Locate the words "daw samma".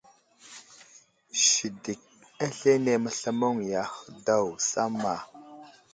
4.25-5.15